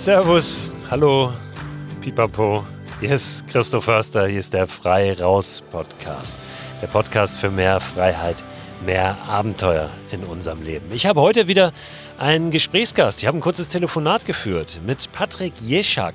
[0.00, 1.30] Servus, Hallo,
[2.00, 2.64] Pipapo.
[3.00, 6.38] Hier ist Christoph Förster, hier ist der Frei Raus Podcast.
[6.80, 8.42] Der Podcast für mehr Freiheit,
[8.86, 10.86] mehr Abenteuer in unserem Leben.
[10.90, 11.74] Ich habe heute wieder
[12.16, 13.20] einen Gesprächsgast.
[13.20, 16.14] Ich habe ein kurzes Telefonat geführt mit Patrick Jeschak.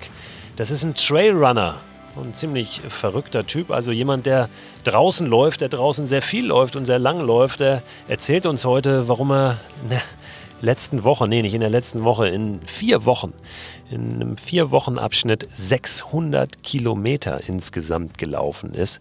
[0.55, 1.76] Das ist ein Trailrunner
[2.17, 3.71] ein ziemlich verrückter Typ.
[3.71, 4.49] Also jemand, der
[4.84, 7.59] draußen läuft, der draußen sehr viel läuft und sehr lang läuft.
[7.59, 9.57] Der erzählt uns heute, warum er
[9.90, 10.02] ne,
[10.61, 13.33] letzten Woche, nee, nicht in der letzten Woche, in vier Wochen,
[13.89, 18.99] in einem vier Wochen Abschnitt 600 Kilometer insgesamt gelaufen ist.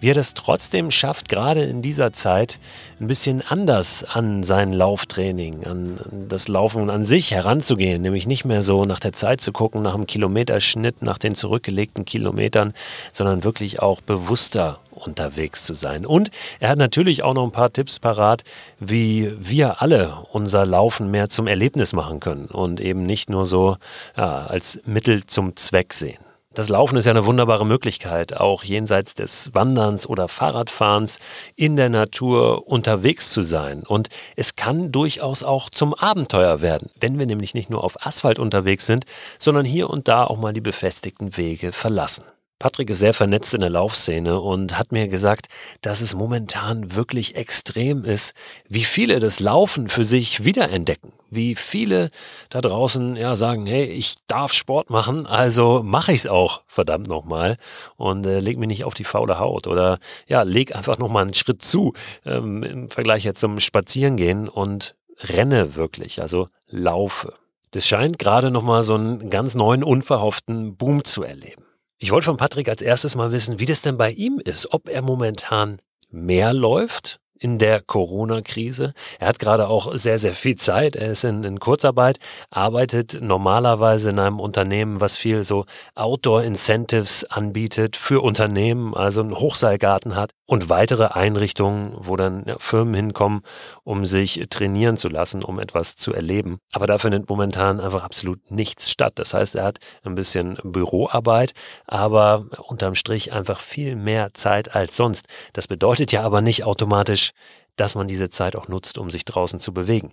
[0.00, 2.58] Wie er das trotzdem schafft, gerade in dieser Zeit
[3.00, 8.62] ein bisschen anders an sein Lauftraining, an das Laufen an sich heranzugehen, nämlich nicht mehr
[8.62, 12.72] so nach der Zeit zu gucken, nach dem Kilometerschnitt, nach den zurückgelegten Kilometern,
[13.12, 16.06] sondern wirklich auch bewusster unterwegs zu sein.
[16.06, 18.44] Und er hat natürlich auch noch ein paar Tipps parat,
[18.78, 23.76] wie wir alle unser Laufen mehr zum Erlebnis machen können und eben nicht nur so
[24.16, 26.18] ja, als Mittel zum Zweck sehen.
[26.52, 31.20] Das Laufen ist ja eine wunderbare Möglichkeit, auch jenseits des Wanderns oder Fahrradfahrens
[31.54, 33.84] in der Natur unterwegs zu sein.
[33.86, 38.40] Und es kann durchaus auch zum Abenteuer werden, wenn wir nämlich nicht nur auf Asphalt
[38.40, 39.04] unterwegs sind,
[39.38, 42.24] sondern hier und da auch mal die befestigten Wege verlassen.
[42.60, 45.46] Patrick ist sehr vernetzt in der Laufszene und hat mir gesagt,
[45.80, 48.34] dass es momentan wirklich extrem ist,
[48.68, 51.10] wie viele das Laufen für sich wiederentdecken.
[51.30, 52.10] Wie viele
[52.50, 57.08] da draußen ja sagen, hey, ich darf Sport machen, also mache ich es auch, verdammt
[57.08, 57.56] nochmal.
[57.96, 59.66] Und äh, leg mir nicht auf die faule Haut.
[59.66, 61.94] Oder ja, leg einfach nochmal einen Schritt zu
[62.26, 67.32] ähm, im Vergleich jetzt zum Spazierengehen und renne wirklich, also laufe.
[67.70, 71.69] Das scheint gerade nochmal so einen ganz neuen, unverhofften Boom zu erleben.
[72.02, 74.88] Ich wollte von Patrick als erstes mal wissen, wie das denn bei ihm ist, ob
[74.88, 75.76] er momentan
[76.08, 78.92] mehr läuft in der Corona-Krise.
[79.18, 80.94] Er hat gerade auch sehr, sehr viel Zeit.
[80.94, 82.18] Er ist in, in, Kurzarbeit,
[82.50, 85.64] arbeitet normalerweise in einem Unternehmen, was viel so
[85.94, 92.94] Outdoor-Incentives anbietet für Unternehmen, also einen Hochseilgarten hat und weitere Einrichtungen, wo dann ja, Firmen
[92.94, 93.42] hinkommen,
[93.84, 96.58] um sich trainieren zu lassen, um etwas zu erleben.
[96.72, 99.14] Aber dafür nimmt momentan einfach absolut nichts statt.
[99.14, 101.54] Das heißt, er hat ein bisschen Büroarbeit,
[101.86, 105.26] aber unterm Strich einfach viel mehr Zeit als sonst.
[105.54, 107.29] Das bedeutet ja aber nicht automatisch,
[107.76, 110.12] dass man diese Zeit auch nutzt, um sich draußen zu bewegen.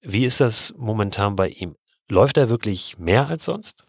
[0.00, 1.76] Wie ist das momentan bei ihm?
[2.08, 3.84] Läuft er wirklich mehr als sonst?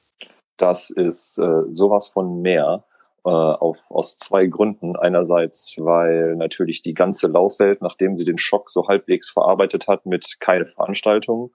[0.57, 2.83] Das ist äh, sowas von mehr.
[3.27, 4.95] Äh, auf, aus zwei Gründen.
[4.95, 10.37] Einerseits, weil natürlich die ganze Laufwelt, nachdem sie den Schock so halbwegs verarbeitet hat mit
[10.39, 11.51] keine Veranstaltungen,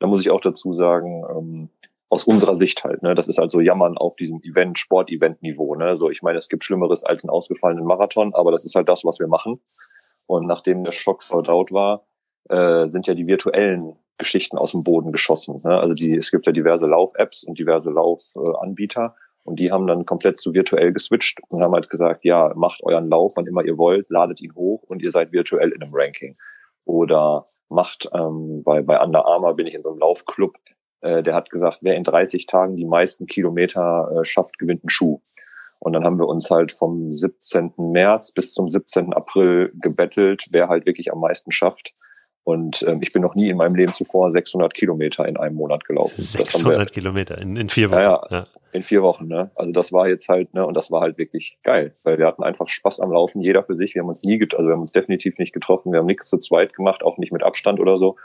[0.00, 1.70] da muss ich auch dazu sagen, ähm,
[2.10, 6.10] aus unserer Sicht halt, ne, das ist also Jammern auf diesem Event, Sport-Event-Niveau, ne, so
[6.10, 9.18] ich meine, es gibt Schlimmeres als einen ausgefallenen Marathon, aber das ist halt das, was
[9.18, 9.60] wir machen.
[10.28, 12.04] Und nachdem der Schock verdaut war,
[12.50, 15.60] äh, sind ja die virtuellen Geschichten aus dem Boden geschossen.
[15.64, 15.80] Ne?
[15.80, 19.16] Also die, es gibt ja diverse Lauf-Apps und diverse Laufanbieter.
[19.44, 23.08] Und die haben dann komplett zu virtuell geswitcht und haben halt gesagt, ja, macht euren
[23.08, 26.34] Lauf, wann immer ihr wollt, ladet ihn hoch und ihr seid virtuell in einem Ranking.
[26.84, 30.56] Oder macht, ähm, bei, bei Under Armour bin ich in so einem Laufclub,
[31.00, 34.90] äh, der hat gesagt, wer in 30 Tagen die meisten Kilometer äh, schafft, gewinnt einen
[34.90, 35.22] Schuh.
[35.80, 37.72] Und dann haben wir uns halt vom 17.
[37.76, 39.12] März bis zum 17.
[39.12, 41.92] April gebettelt, wer halt wirklich am meisten schafft.
[42.48, 45.84] Und ähm, ich bin noch nie in meinem Leben zuvor 600 Kilometer in einem Monat
[45.84, 46.18] gelaufen.
[46.18, 48.00] 600 wir, Kilometer in, in vier Wochen.
[48.00, 49.26] Ja, ja, in vier Wochen.
[49.26, 49.50] Ne?
[49.54, 52.42] Also das war jetzt halt, ne, und das war halt wirklich geil, weil wir hatten
[52.42, 53.94] einfach Spaß am Laufen, jeder für sich.
[53.94, 55.92] Wir haben uns nie, also wir haben uns definitiv nicht getroffen.
[55.92, 58.16] Wir haben nichts zu zweit gemacht, auch nicht mit Abstand oder so.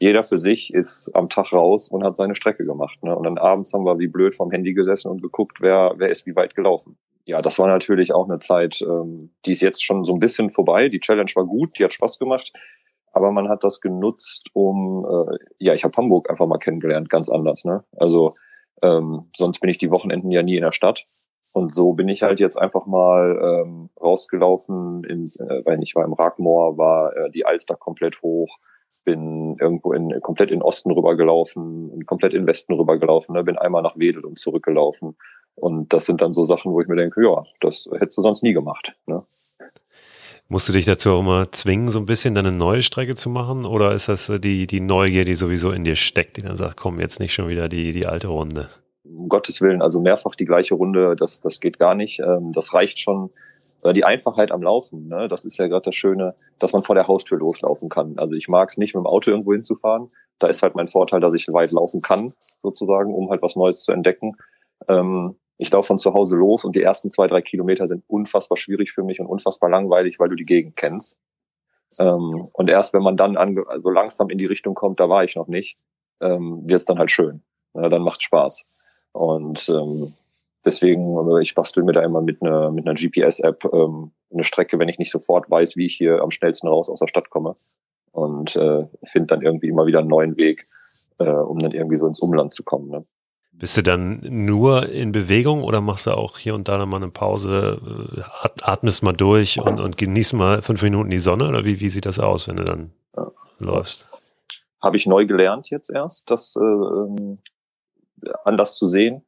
[0.00, 3.00] Jeder für sich ist am Tag raus und hat seine Strecke gemacht.
[3.04, 3.14] Ne?
[3.14, 6.26] Und dann abends haben wir wie blöd vom Handy gesessen und geguckt, wer, wer ist
[6.26, 6.96] wie weit gelaufen
[7.30, 10.50] ja, das war natürlich auch eine Zeit, ähm, die ist jetzt schon so ein bisschen
[10.50, 10.88] vorbei.
[10.88, 12.52] Die Challenge war gut, die hat Spaß gemacht,
[13.12, 17.28] aber man hat das genutzt, um, äh, ja, ich habe Hamburg einfach mal kennengelernt, ganz
[17.28, 17.64] anders.
[17.64, 17.84] Ne?
[17.96, 18.32] Also
[18.82, 21.04] ähm, sonst bin ich die Wochenenden ja nie in der Stadt.
[21.52, 26.04] Und so bin ich halt jetzt einfach mal ähm, rausgelaufen, ins, äh, weil ich war
[26.04, 28.58] im Ragmoor, war äh, die Alster komplett hoch,
[29.04, 33.96] bin irgendwo in komplett in Osten rübergelaufen, komplett in Westen rübergelaufen, ne, bin einmal nach
[33.96, 35.16] Wedel und zurückgelaufen.
[35.54, 38.42] Und das sind dann so Sachen, wo ich mir denke, ja, das hättest du sonst
[38.42, 38.94] nie gemacht.
[39.06, 39.22] Ne?
[40.48, 43.30] Musst du dich dazu auch immer zwingen, so ein bisschen dann eine neue Strecke zu
[43.30, 43.64] machen?
[43.64, 46.98] Oder ist das die, die Neugier, die sowieso in dir steckt, die dann sagt, komm,
[46.98, 48.68] jetzt nicht schon wieder die, die alte Runde?
[49.04, 52.18] Um Gottes Willen, also mehrfach die gleiche Runde, das, das geht gar nicht.
[52.18, 53.30] Ähm, das reicht schon.
[53.82, 55.28] Äh, die Einfachheit am Laufen, ne?
[55.28, 58.18] das ist ja gerade das Schöne, dass man vor der Haustür loslaufen kann.
[58.18, 60.08] Also ich mag es nicht, mit dem Auto irgendwo hinzufahren.
[60.38, 62.32] Da ist halt mein Vorteil, dass ich weit laufen kann,
[62.62, 64.36] sozusagen, um halt was Neues zu entdecken.
[64.88, 68.56] Ähm, ich laufe von zu Hause los und die ersten zwei, drei Kilometer sind unfassbar
[68.56, 71.20] schwierig für mich und unfassbar langweilig, weil du die Gegend kennst.
[71.98, 75.24] Ähm, und erst wenn man dann ange also langsam in die Richtung kommt, da war
[75.24, 75.84] ich noch nicht,
[76.20, 77.42] ähm, wird es dann halt schön.
[77.74, 78.64] Ja, dann macht Spaß.
[79.12, 80.14] Und ähm,
[80.64, 84.78] deswegen, äh, ich bastel mir da immer mit einer, mit einer GPS-App ähm, eine Strecke,
[84.78, 87.54] wenn ich nicht sofort weiß, wie ich hier am schnellsten raus aus der Stadt komme.
[88.12, 90.64] Und äh, finde dann irgendwie immer wieder einen neuen Weg,
[91.18, 92.90] äh, um dann irgendwie so ins Umland zu kommen.
[92.90, 93.04] Ne?
[93.52, 97.10] Bist du dann nur in Bewegung oder machst du auch hier und da mal eine
[97.10, 97.78] Pause,
[98.16, 98.22] äh,
[98.62, 102.06] atmest mal durch und, und genießt mal fünf Minuten die Sonne oder wie, wie sieht
[102.06, 103.30] das aus, wenn du dann ja.
[103.58, 104.08] läufst?
[104.80, 107.36] Habe ich neu gelernt jetzt erst, das äh, ähm,
[108.44, 109.22] anders zu sehen.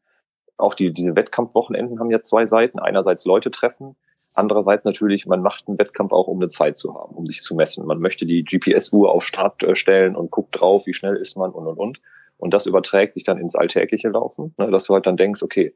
[0.63, 2.79] Auch die, diese Wettkampfwochenenden haben ja zwei Seiten.
[2.79, 3.97] Einerseits Leute treffen,
[4.35, 7.55] andererseits natürlich, man macht einen Wettkampf auch, um eine Zeit zu haben, um sich zu
[7.57, 7.85] messen.
[7.85, 11.51] Man möchte die GPS-Uhr auf Start äh, stellen und guckt drauf, wie schnell ist man
[11.51, 12.01] und und und.
[12.37, 15.75] Und das überträgt sich dann ins alltägliche Laufen, ne, dass du halt dann denkst, okay,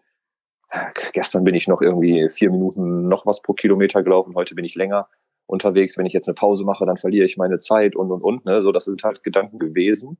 [1.12, 4.74] gestern bin ich noch irgendwie vier Minuten noch was pro Kilometer gelaufen, heute bin ich
[4.74, 5.08] länger
[5.46, 5.98] unterwegs.
[5.98, 8.44] Wenn ich jetzt eine Pause mache, dann verliere ich meine Zeit und und und.
[8.44, 8.62] Ne?
[8.62, 10.18] So, das sind halt Gedanken gewesen.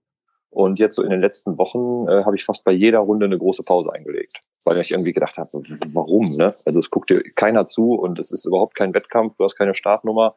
[0.50, 3.38] Und jetzt so in den letzten Wochen äh, habe ich fast bei jeder Runde eine
[3.38, 5.50] große Pause eingelegt, weil ich irgendwie gedacht habe,
[5.92, 6.24] warum?
[6.24, 6.52] Ne?
[6.64, 9.74] Also es guckt dir keiner zu und es ist überhaupt kein Wettkampf, du hast keine
[9.74, 10.34] Startnummer.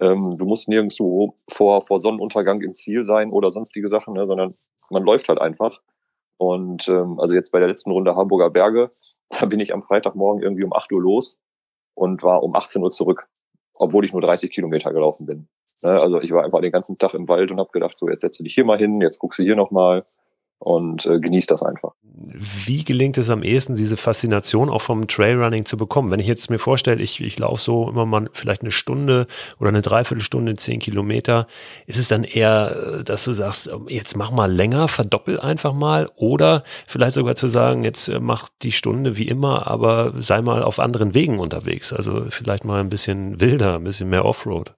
[0.00, 4.54] Ähm, du musst nirgendwo vor, vor Sonnenuntergang im Ziel sein oder sonstige Sachen, ne, sondern
[4.90, 5.80] man läuft halt einfach.
[6.36, 8.90] Und ähm, also jetzt bei der letzten Runde Hamburger Berge,
[9.28, 11.40] da bin ich am Freitagmorgen irgendwie um 8 Uhr los
[11.94, 13.28] und war um 18 Uhr zurück,
[13.74, 15.48] obwohl ich nur 30 Kilometer gelaufen bin.
[15.82, 18.22] Ne, also ich war einfach den ganzen Tag im Wald und habe gedacht, so jetzt
[18.22, 20.04] setze dich hier mal hin, jetzt guckst du hier nochmal
[20.58, 21.92] und äh, genießt das einfach.
[22.02, 26.10] Wie gelingt es am ehesten, diese Faszination auch vom Trailrunning zu bekommen?
[26.10, 29.28] Wenn ich jetzt mir vorstelle, ich, ich laufe so immer mal vielleicht eine Stunde
[29.60, 31.46] oder eine Dreiviertelstunde, zehn Kilometer,
[31.86, 36.10] ist es dann eher, äh, dass du sagst, jetzt mach mal länger, verdoppel einfach mal
[36.16, 40.64] oder vielleicht sogar zu sagen, jetzt äh, mach die Stunde wie immer, aber sei mal
[40.64, 44.74] auf anderen Wegen unterwegs, also vielleicht mal ein bisschen wilder, ein bisschen mehr Offroad.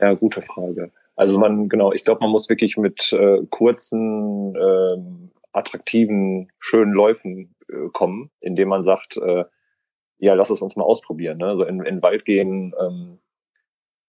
[0.00, 0.90] Ja, gute Frage.
[1.16, 7.54] Also man, genau, ich glaube, man muss wirklich mit äh, kurzen, äh, attraktiven, schönen Läufen
[7.68, 9.44] äh, kommen, indem man sagt, äh,
[10.18, 11.38] ja, lass es uns mal ausprobieren.
[11.38, 11.56] Ne?
[11.56, 13.18] So in, in den Wald gehen ähm,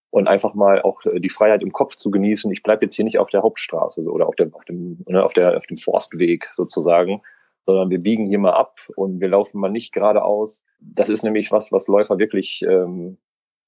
[0.10, 2.52] und einfach mal auch äh, die Freiheit im Kopf zu genießen.
[2.52, 5.24] Ich bleib jetzt hier nicht auf der Hauptstraße so, oder auf dem, auf dem, ne,
[5.24, 7.22] auf der, auf dem Forstweg sozusagen,
[7.66, 10.64] sondern wir biegen hier mal ab und wir laufen mal nicht geradeaus.
[10.80, 13.18] Das ist nämlich was, was Läufer wirklich ähm,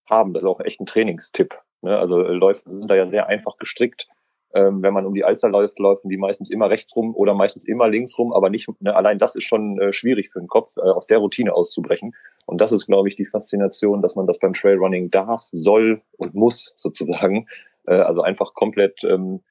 [0.10, 0.34] haben.
[0.34, 1.58] Das ist auch echt ein Trainingstipp.
[1.82, 1.98] Ne?
[1.98, 4.08] Also äh, Läufe sind da ja sehr einfach gestrickt.
[4.52, 7.68] Ähm, wenn man um die Alster läuft, laufen die meistens immer rechts rum oder meistens
[7.68, 10.76] immer links rum, aber nicht, ne, allein das ist schon äh, schwierig für den Kopf,
[10.78, 12.16] äh, aus der Routine auszubrechen.
[12.48, 16.34] Und das ist, glaube ich, die Faszination, dass man das beim Trailrunning darf, soll und
[16.34, 17.46] muss sozusagen.
[17.86, 19.42] Äh, also einfach komplett ähm,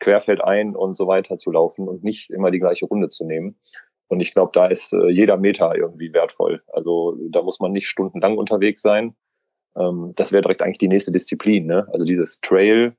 [0.00, 3.58] querfeldein und so weiter zu laufen und nicht immer die gleiche Runde zu nehmen.
[4.08, 6.62] Und ich glaube, da ist äh, jeder Meter irgendwie wertvoll.
[6.72, 9.14] Also da muss man nicht stundenlang unterwegs sein,
[9.78, 11.86] ähm, das wäre direkt eigentlich die nächste Disziplin, ne?
[11.92, 12.94] Also dieses Trail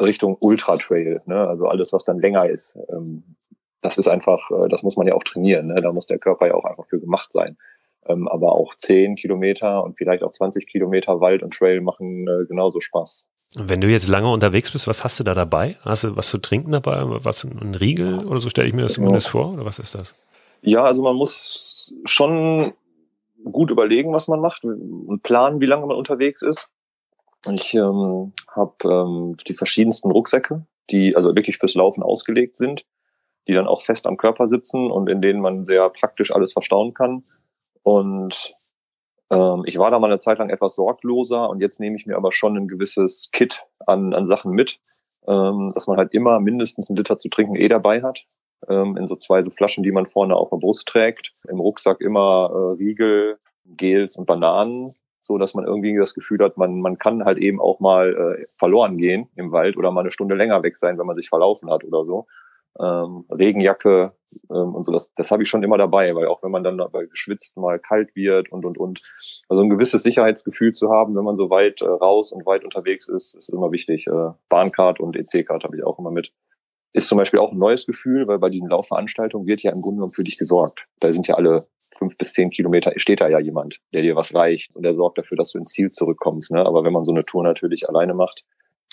[0.00, 1.46] Richtung Ultra Trail, ne?
[1.46, 2.78] Also alles, was dann länger ist.
[2.90, 3.36] Ähm,
[3.82, 5.80] das ist einfach, äh, das muss man ja auch trainieren, ne?
[5.80, 7.56] Da muss der Körper ja auch einfach für gemacht sein.
[8.06, 12.46] Ähm, aber auch 10 Kilometer und vielleicht auch 20 Kilometer Wald und Trail machen äh,
[12.46, 13.26] genauso Spaß.
[13.56, 15.76] Wenn du jetzt lange unterwegs bist, was hast du da dabei?
[15.82, 17.02] Hast du was zu trinken dabei?
[17.04, 19.32] Was, ein Riegel oder so stelle ich mir das zumindest ja.
[19.32, 19.54] vor?
[19.54, 20.14] Oder was ist das?
[20.62, 22.74] Ja, also man muss schon
[23.44, 26.68] gut überlegen, was man macht und planen, wie lange man unterwegs ist.
[27.46, 32.84] Ich ähm, habe ähm, die verschiedensten Rucksäcke, die also wirklich fürs Laufen ausgelegt sind,
[33.48, 36.92] die dann auch fest am Körper sitzen und in denen man sehr praktisch alles verstauen
[36.92, 37.22] kann.
[37.82, 38.52] Und
[39.30, 42.16] ähm, ich war da mal eine Zeit lang etwas sorgloser und jetzt nehme ich mir
[42.16, 44.78] aber schon ein gewisses Kit an, an Sachen mit,
[45.26, 48.26] ähm, dass man halt immer mindestens einen Liter zu trinken eh dabei hat
[48.68, 51.32] ähm, in so zwei so Flaschen, die man vorne auf der Brust trägt.
[51.48, 54.90] Im Rucksack immer äh, Riegel, Gels und Bananen,
[55.20, 58.44] so dass man irgendwie das Gefühl hat, man, man kann halt eben auch mal äh,
[58.58, 61.70] verloren gehen im Wald oder mal eine Stunde länger weg sein, wenn man sich verlaufen
[61.70, 62.26] hat oder so.
[62.78, 64.12] Ähm, Regenjacke
[64.48, 66.78] ähm, und so, das, das habe ich schon immer dabei, weil auch wenn man dann
[66.78, 69.00] dabei geschwitzt mal kalt wird und und und.
[69.48, 73.08] Also ein gewisses Sicherheitsgefühl zu haben, wenn man so weit äh, raus und weit unterwegs
[73.08, 74.06] ist, ist immer wichtig.
[74.06, 76.32] Äh, Bahncard und EC-Card habe ich auch immer mit
[76.92, 79.96] ist zum Beispiel auch ein neues Gefühl, weil bei diesen Laufveranstaltungen wird ja im Grunde
[79.96, 80.86] genommen für dich gesorgt.
[80.98, 81.66] Da sind ja alle
[81.96, 85.18] fünf bis zehn Kilometer, steht da ja jemand, der dir was reicht und der sorgt
[85.18, 86.52] dafür, dass du ins Ziel zurückkommst.
[86.52, 86.64] Ne?
[86.64, 88.44] Aber wenn man so eine Tour natürlich alleine macht,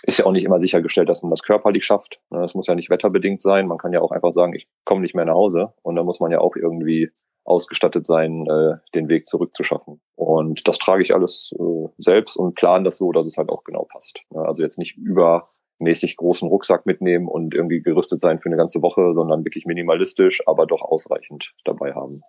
[0.04, 2.20] ist ja auch nicht immer sichergestellt, dass man das körperlich schafft.
[2.30, 2.46] Ne?
[2.54, 3.68] Muss ja nicht wetterbedingt sein.
[3.68, 5.74] Man kann ja auch einfach sagen, ich komme nicht mehr nach Hause.
[5.82, 7.10] Und da muss man ja auch irgendwie
[7.44, 10.01] ausgestattet sein, äh, den Weg zurückzuschaffen.
[10.16, 13.63] Und das trage ich alles äh, selbst und plane das so, dass es halt auch
[13.63, 14.20] genau passt.
[14.30, 14.42] Ne?
[14.42, 15.44] Also jetzt nicht über
[15.79, 20.41] mäßig großen Rucksack mitnehmen und irgendwie gerüstet sein für eine ganze Woche, sondern wirklich minimalistisch,
[20.48, 22.22] aber doch ausreichend dabei haben.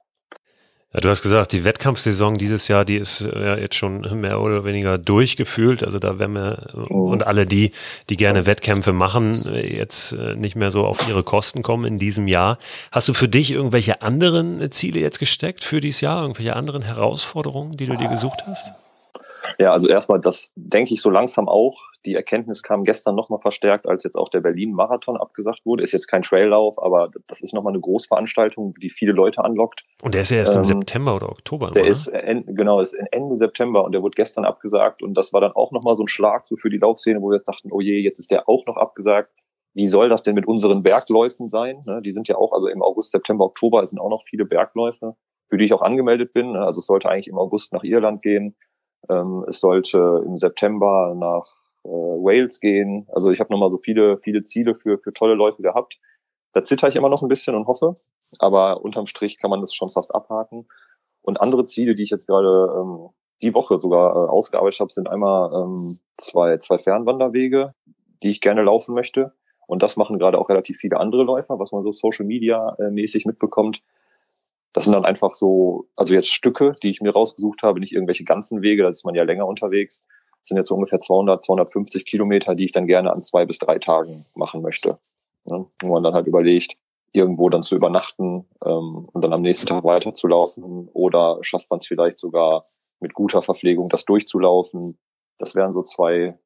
[0.95, 4.65] Ja, du hast gesagt, die Wettkampfsaison dieses Jahr, die ist ja jetzt schon mehr oder
[4.65, 5.85] weniger durchgefühlt.
[5.85, 6.97] Also da werden wir mhm.
[6.97, 7.73] und alle die,
[8.09, 12.27] die gerne Wettkämpfe machen, jetzt äh, nicht mehr so auf ihre Kosten kommen in diesem
[12.27, 12.57] Jahr.
[12.91, 16.23] Hast du für dich irgendwelche anderen Ziele jetzt gesteckt für dieses Jahr?
[16.23, 18.73] Irgendwelche anderen Herausforderungen, die du dir gesucht hast?
[19.61, 21.91] Ja, also erstmal, das denke ich so langsam auch.
[22.07, 25.83] Die Erkenntnis kam gestern nochmal verstärkt, als jetzt auch der Berlin-Marathon abgesagt wurde.
[25.83, 29.83] Ist jetzt kein Traillauf, aber das ist nochmal eine Großveranstaltung, die viele Leute anlockt.
[30.05, 31.73] Und der ist ja erst ähm, im September oder Oktober.
[31.73, 31.91] Der oder?
[31.91, 32.11] ist,
[32.47, 35.03] genau, ist Ende September und der wurde gestern abgesagt.
[35.03, 37.39] Und das war dann auch nochmal so ein Schlag so für die Laufszene, wo wir
[37.39, 39.33] jetzt dachten, oh je, jetzt ist der auch noch abgesagt.
[39.75, 41.83] Wie soll das denn mit unseren Bergläufen sein?
[41.85, 45.17] Ne, die sind ja auch, also im August, September, Oktober sind auch noch viele Bergläufe,
[45.49, 46.55] für die ich auch angemeldet bin.
[46.55, 48.55] Also es sollte eigentlich im August nach Irland gehen.
[49.09, 53.07] Ähm, es sollte im September nach äh, Wales gehen.
[53.13, 55.99] Also ich habe nochmal so viele, viele Ziele für, für tolle Läufe gehabt.
[56.53, 57.95] Da zitter ich immer noch ein bisschen und hoffe,
[58.39, 60.67] aber unterm Strich kann man das schon fast abhaken.
[61.23, 63.11] Und andere Ziele, die ich jetzt gerade ähm,
[63.43, 67.75] die Woche sogar äh, ausgearbeitet habe, sind einmal ähm, zwei, zwei Fernwanderwege,
[68.23, 69.33] die ich gerne laufen möchte.
[69.67, 72.91] Und das machen gerade auch relativ viele andere Läufer, was man so Social Media äh,
[72.91, 73.83] mäßig mitbekommt.
[74.73, 78.25] Das sind dann einfach so, also jetzt Stücke, die ich mir rausgesucht habe, nicht irgendwelche
[78.25, 80.03] ganzen Wege, da ist man ja länger unterwegs.
[80.43, 83.59] Das sind jetzt so ungefähr 200, 250 Kilometer, die ich dann gerne an zwei bis
[83.59, 84.99] drei Tagen machen möchte.
[85.45, 86.77] Ja, wo man dann halt überlegt,
[87.13, 91.87] irgendwo dann zu übernachten ähm, und dann am nächsten Tag weiterzulaufen oder schafft man es
[91.87, 92.65] vielleicht sogar
[93.01, 94.99] mit guter Verpflegung, das durchzulaufen.
[95.39, 96.39] Das wären so zwei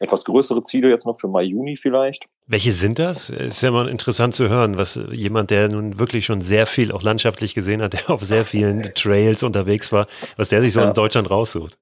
[0.00, 2.26] etwas größere Ziele jetzt noch für Mai, Juni vielleicht.
[2.46, 3.30] Welche sind das?
[3.30, 7.02] Ist ja mal interessant zu hören, was jemand, der nun wirklich schon sehr viel auch
[7.02, 10.88] landschaftlich gesehen hat, der auf sehr vielen Trails unterwegs war, was der sich so ja.
[10.88, 11.78] in Deutschland raussucht.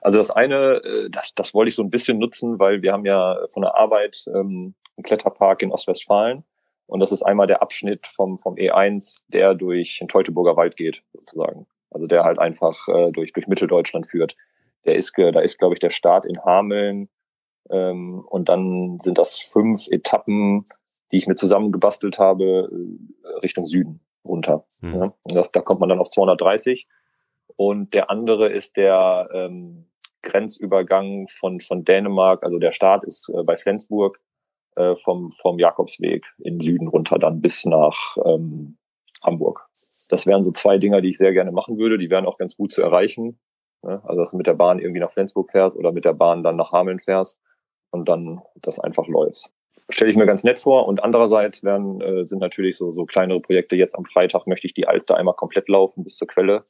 [0.00, 3.04] Also das eine, äh, das, das wollte ich so ein bisschen nutzen, weil wir haben
[3.04, 6.44] ja von der Arbeit ähm, einen Kletterpark in Ostwestfalen
[6.90, 11.04] und das ist einmal der Abschnitt vom, vom E1, der durch den Teutoburger Wald geht,
[11.12, 11.68] sozusagen.
[11.88, 14.36] Also der halt einfach äh, durch, durch Mitteldeutschland führt.
[14.84, 17.08] Der ist, da ist, glaube ich, der Start in Hameln.
[17.70, 20.66] Ähm, und dann sind das fünf Etappen,
[21.12, 24.66] die ich mir zusammengebastelt habe, äh, Richtung Süden runter.
[24.80, 24.94] Mhm.
[24.94, 26.88] Ja, das, da kommt man dann auf 230.
[27.56, 29.90] Und der andere ist der ähm,
[30.22, 32.42] Grenzübergang von, von Dänemark.
[32.42, 34.20] Also der Start ist äh, bei Flensburg
[34.76, 38.78] äh, vom, vom Jakobsweg in Süden runter dann bis nach ähm,
[39.22, 39.68] Hamburg.
[40.08, 41.98] Das wären so zwei Dinger, die ich sehr gerne machen würde.
[41.98, 43.38] Die wären auch ganz gut zu erreichen.
[43.82, 44.00] Ne?
[44.04, 46.56] Also dass du mit der Bahn irgendwie nach Flensburg fährst oder mit der Bahn dann
[46.56, 47.40] nach Hameln fährst
[47.90, 49.52] und dann das einfach läufst.
[49.88, 50.86] Stelle ich mir ganz nett vor.
[50.86, 53.76] Und andererseits werden, äh, sind natürlich so, so kleinere Projekte.
[53.76, 56.64] Jetzt am Freitag möchte ich die Alster einmal komplett laufen bis zur Quelle,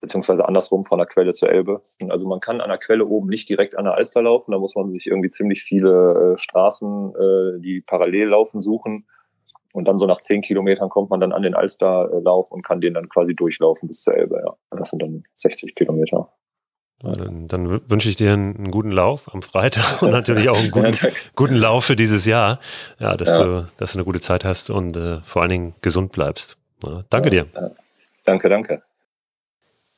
[0.00, 1.80] beziehungsweise andersrum von der Quelle zur Elbe.
[2.08, 4.52] Also man kann an der Quelle oben nicht direkt an der Alster laufen.
[4.52, 9.06] Da muss man sich irgendwie ziemlich viele äh, Straßen, äh, die parallel laufen, suchen.
[9.72, 12.94] Und dann so nach zehn Kilometern kommt man dann an den Alsterlauf und kann den
[12.94, 14.42] dann quasi durchlaufen bis zur Elbe.
[14.44, 16.28] Ja, das sind dann 60 Kilometer.
[17.00, 20.96] Dann, dann wünsche ich dir einen, guten Lauf am Freitag und natürlich auch einen guten,
[21.36, 22.58] guten Lauf für dieses Jahr.
[22.98, 23.44] Ja, dass, ja.
[23.44, 26.58] Du, dass du eine gute Zeit hast und äh, vor allen Dingen gesund bleibst.
[26.84, 27.46] Ja, danke dir.
[28.24, 28.82] Danke, danke.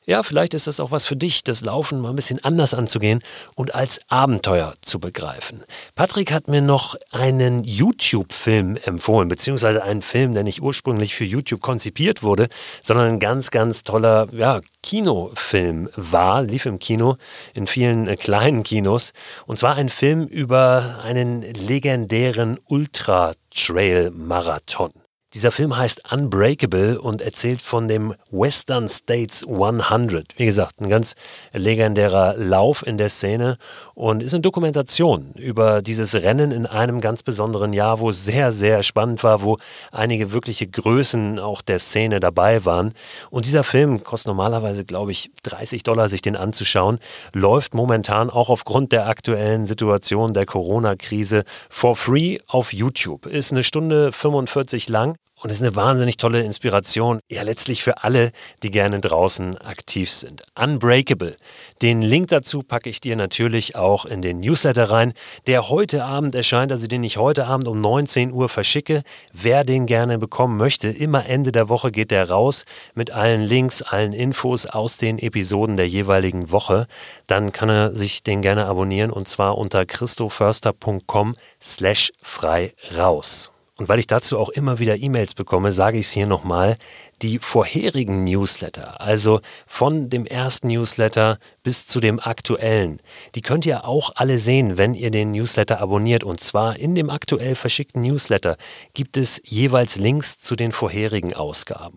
[0.07, 3.21] Ja, vielleicht ist das auch was für dich, das Laufen mal ein bisschen anders anzugehen
[3.53, 5.63] und als Abenteuer zu begreifen.
[5.93, 11.61] Patrick hat mir noch einen YouTube-Film empfohlen, beziehungsweise einen Film, der nicht ursprünglich für YouTube
[11.61, 12.49] konzipiert wurde,
[12.81, 17.17] sondern ein ganz, ganz toller ja, Kinofilm war, lief im Kino,
[17.53, 19.13] in vielen äh, kleinen Kinos.
[19.45, 25.00] Und zwar ein Film über einen legendären Ultra-Trail-Marathon.
[25.33, 30.37] Dieser Film heißt Unbreakable und erzählt von dem Western States 100.
[30.37, 31.15] Wie gesagt, ein ganz
[31.53, 33.57] legendärer Lauf in der Szene
[33.93, 38.51] und ist eine Dokumentation über dieses Rennen in einem ganz besonderen Jahr, wo es sehr,
[38.51, 39.57] sehr spannend war, wo
[39.93, 42.93] einige wirkliche Größen auch der Szene dabei waren.
[43.29, 46.99] Und dieser Film kostet normalerweise, glaube ich, 30 Dollar, sich den anzuschauen,
[47.33, 53.27] läuft momentan auch aufgrund der aktuellen Situation der Corona-Krise for free auf YouTube.
[53.27, 58.31] Ist eine Stunde 45 lang und ist eine wahnsinnig tolle Inspiration, ja letztlich für alle,
[58.61, 60.43] die gerne draußen aktiv sind.
[60.55, 61.35] Unbreakable.
[61.81, 65.13] Den Link dazu packe ich dir natürlich auch in den Newsletter rein,
[65.47, 69.03] der heute Abend erscheint, also den ich heute Abend um 19 Uhr verschicke.
[69.33, 73.81] Wer den gerne bekommen möchte, immer Ende der Woche geht der raus mit allen Links,
[73.81, 76.85] allen Infos aus den Episoden der jeweiligen Woche.
[77.25, 83.51] Dann kann er sich den gerne abonnieren und zwar unter christoförster.com slash frei raus.
[83.81, 86.77] Und weil ich dazu auch immer wieder E-Mails bekomme, sage ich es hier nochmal,
[87.23, 93.01] die vorherigen Newsletter, also von dem ersten Newsletter bis zu dem aktuellen,
[93.33, 96.23] die könnt ihr auch alle sehen, wenn ihr den Newsletter abonniert.
[96.23, 98.55] Und zwar in dem aktuell verschickten Newsletter
[98.93, 101.95] gibt es jeweils Links zu den vorherigen Ausgaben.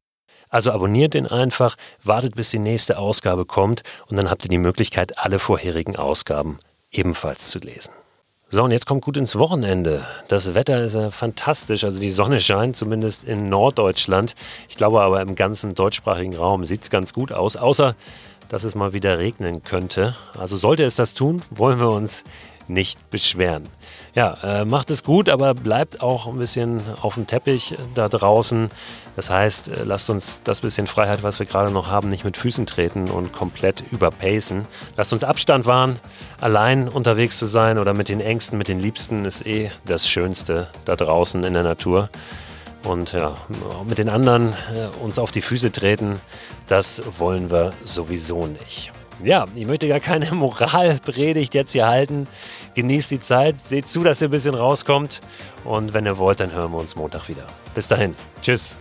[0.48, 4.56] Also abonniert den einfach, wartet bis die nächste Ausgabe kommt und dann habt ihr die
[4.56, 6.56] Möglichkeit, alle vorherigen Ausgaben
[6.90, 7.92] ebenfalls zu lesen.
[8.54, 10.06] So, und jetzt kommt gut ins Wochenende.
[10.28, 11.82] Das Wetter ist ja fantastisch.
[11.82, 14.36] Also die Sonne scheint zumindest in Norddeutschland.
[14.68, 17.96] Ich glaube aber im ganzen deutschsprachigen Raum sieht es ganz gut aus, außer
[18.48, 20.14] dass es mal wieder regnen könnte.
[20.38, 22.22] Also sollte es das tun, wollen wir uns
[22.68, 23.64] nicht beschweren.
[24.14, 28.70] Ja, äh, macht es gut, aber bleibt auch ein bisschen auf dem Teppich da draußen.
[29.16, 32.36] Das heißt, äh, lasst uns das bisschen Freiheit, was wir gerade noch haben, nicht mit
[32.36, 34.66] Füßen treten und komplett überpacen.
[34.96, 35.98] Lasst uns Abstand wahren.
[36.40, 40.68] Allein unterwegs zu sein oder mit den Ängsten, mit den Liebsten ist eh das Schönste
[40.84, 42.08] da draußen in der Natur.
[42.84, 43.36] Und ja,
[43.88, 46.20] mit den anderen äh, uns auf die Füße treten,
[46.68, 48.92] das wollen wir sowieso nicht
[49.22, 52.26] ja, ich möchte gar keine Moralpredigt jetzt hier halten.
[52.74, 55.20] Genießt die Zeit, seht zu, dass ihr ein bisschen rauskommt.
[55.64, 57.46] Und wenn ihr wollt, dann hören wir uns Montag wieder.
[57.74, 58.14] Bis dahin.
[58.42, 58.76] Tschüss.